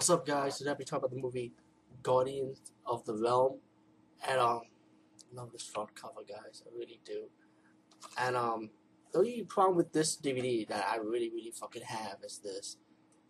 [0.00, 0.56] What's up, guys?
[0.56, 1.52] Today we talk about the movie
[2.02, 3.58] Guardians of the Realm,
[4.26, 4.62] and um,
[5.34, 6.62] love this front cover, guys.
[6.66, 7.24] I really do.
[8.16, 8.70] And um,
[9.12, 12.78] the only problem with this DVD that I really, really fucking have is this: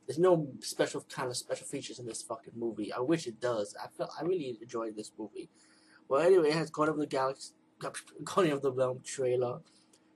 [0.06, 2.92] there's no special kind of special features in this fucking movie.
[2.92, 3.74] I wish it does.
[3.82, 5.50] I felt I really enjoyed this movie.
[6.08, 7.52] Well, anyway, it has Guardian of the Galaxy,
[8.22, 9.58] Guardian of the Realm trailer,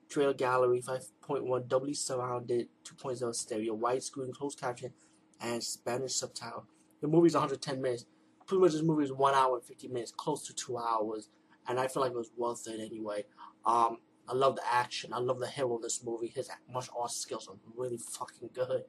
[0.09, 4.93] trailer gallery, 5.1 Dolby surrounded, 2.0 stereo, widescreen, closed caption
[5.41, 6.65] and Spanish subtitle.
[7.01, 8.07] The movie's 110 minutes.
[8.47, 11.29] Pretty much this movie is one hour and 50 minutes, close to two hours,
[11.67, 13.25] and I feel like it was worth it anyway.
[13.65, 15.13] Um, I love the action.
[15.13, 16.33] I love the hero of this movie.
[16.35, 18.85] His martial arts skills are really fucking good.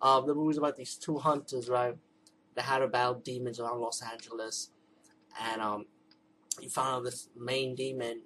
[0.00, 1.96] Um, the movie's about these two hunters, right?
[2.54, 4.70] They had to battle demons around Los Angeles,
[5.40, 5.86] and um,
[6.60, 8.22] you find out this main demon,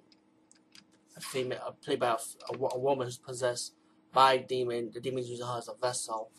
[1.17, 3.73] a female, played by a, a, a woman who's possessed
[4.13, 4.91] by a demon.
[4.93, 6.31] The demons use her as a vessel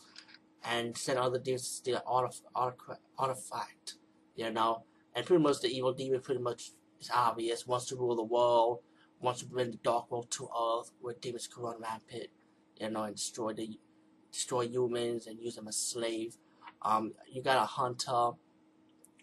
[0.63, 2.29] and send other demons to an
[3.17, 3.95] artifact,
[4.35, 4.83] you know.
[5.15, 8.79] And pretty much the evil demon pretty much is obvious, wants to rule the world,
[9.19, 12.27] wants to bring the dark world to Earth, where demons can run rampant,
[12.79, 13.77] you know, and destroy the
[14.31, 16.37] destroy humans and use them as slave.
[16.81, 18.31] Um, you got a hunter,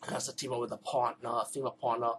[0.08, 2.10] has a team up with a partner, a female partner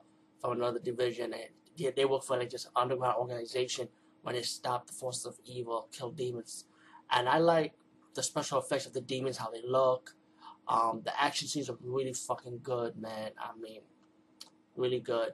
[0.42, 1.44] from another division, and
[1.78, 3.88] they, they work for like just underground organization
[4.24, 6.66] when they stop the forces of evil, kill demons.
[7.12, 7.74] And I like
[8.16, 10.16] the special effects of the demons, how they look.
[10.68, 13.32] Um, the action scenes are really fucking good, man.
[13.40, 13.82] I mean,
[14.76, 15.32] really good.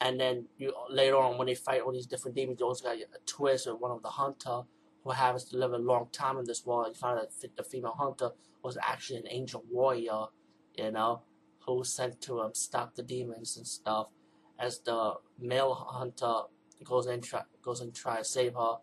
[0.00, 2.96] And then you later on when they fight all these different demons, you also got
[2.96, 4.62] a twist with one of the hunter
[5.04, 6.88] who happens to live a long time in this world.
[6.88, 8.30] You find out that the female hunter
[8.62, 10.26] was actually an angel warrior,
[10.74, 11.22] you know,
[11.66, 14.08] who was sent to um, stop the demons and stuff.
[14.58, 16.42] As the male hunter
[16.84, 18.76] goes in try goes and try to save her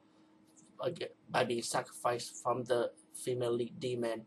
[1.29, 4.25] by being sacrificed from the female lead demon.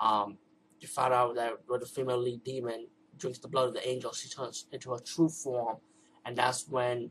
[0.00, 0.38] Um,
[0.80, 2.86] you find out that when the female lead demon
[3.18, 5.76] drinks the blood of the angel, she turns into her true form,
[6.24, 7.10] and that's when,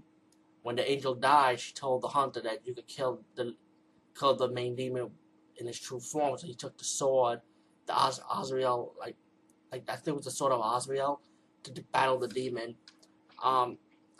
[0.63, 3.55] when the angel died, she told the hunter that you could kill the,
[4.17, 5.11] kill the main demon
[5.57, 6.37] in his true form.
[6.37, 7.41] So he took the sword,
[7.85, 9.15] the Oz, Azrael, like,
[9.71, 11.21] like I think it was the sword of Azrael,
[11.63, 12.75] to battle the demon.
[13.43, 13.77] Um,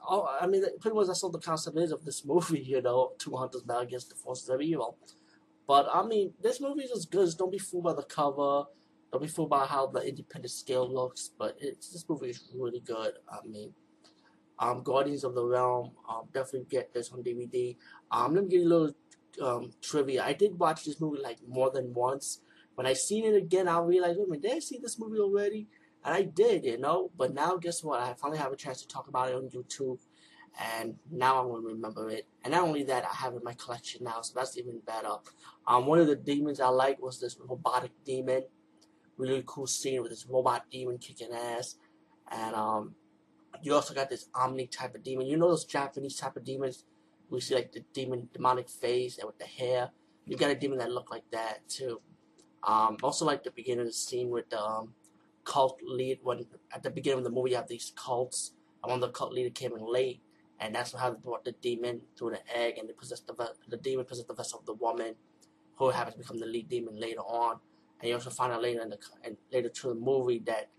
[0.07, 2.59] oh, I mean, pretty much that's all the concept is of this movie.
[2.61, 4.97] You know, two hunters battle against the forces of evil.
[5.67, 7.29] But I mean, this movie is good.
[7.37, 8.63] Don't be fooled by the cover.
[9.11, 11.29] Don't be fooled by how the independent scale looks.
[11.37, 13.13] But it's this movie is really good.
[13.29, 13.73] I mean,
[14.59, 15.91] um, Guardians of the Realm.
[16.09, 17.75] Um, definitely get this on DVD.
[18.11, 18.95] Um, let me give you a little
[19.41, 20.23] um, trivia.
[20.23, 22.41] I did watch this movie like more than once.
[22.75, 25.19] When I seen it again, I realized, wait a minute, did I see this movie
[25.19, 25.67] already?
[26.03, 27.11] And I did, you know.
[27.17, 27.99] But now, guess what?
[27.99, 29.99] I finally have a chance to talk about it on YouTube
[30.57, 32.27] and now I'm going to remember it.
[32.43, 35.15] And not only that, I have it in my collection now, so that's even better.
[35.67, 38.43] Um, one of the demons I liked was this robotic demon.
[39.17, 41.75] Really cool scene with this robot demon kicking ass.
[42.31, 42.95] And um,
[43.61, 45.27] you also got this Omni type of demon.
[45.27, 46.85] You know those Japanese type of demons?
[47.29, 49.91] We see like the demon, demonic face and with the hair.
[50.25, 52.01] You got a demon that looked like that too.
[52.63, 54.93] Um, also like the beginning of the scene with the um,
[55.53, 56.19] cult lead.
[56.23, 56.45] When
[56.75, 58.53] at the beginning of the movie, you have these cults.
[58.81, 60.21] And one of the cult leader came in late
[60.59, 63.35] and that's how they brought the demon through the egg, and they possessed the
[63.67, 65.15] the demon possessed the vessel of the woman,
[65.77, 67.59] who happens to become the lead demon later on.
[67.99, 70.69] And you also find out later in the and later to the movie that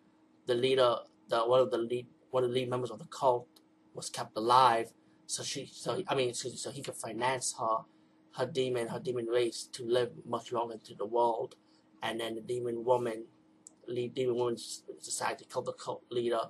[0.46, 0.96] the leader,
[1.28, 3.46] the one of the lead one of the lead members of the cult
[3.94, 4.92] was kept alive,
[5.26, 7.78] so she so I mean excuse me, so he could finance her
[8.36, 11.56] her demon her demon race to live much longer into the world,
[12.02, 13.24] and then the demon woman,
[13.90, 14.56] lead demon woman
[15.02, 16.40] decided to kill the cult leader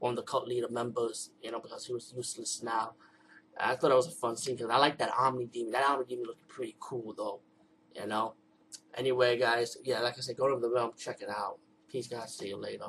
[0.00, 2.94] one of the cult leader members, you know, because he was useless now.
[3.58, 5.72] I thought that was a fun scene because I like that Omni Demon.
[5.72, 7.40] That Omni Demon looked pretty cool though,
[7.94, 8.34] you know.
[8.94, 11.58] Anyway, guys, yeah, like I said, go to the realm, check it out.
[11.88, 12.34] Peace, guys.
[12.34, 12.86] See you later.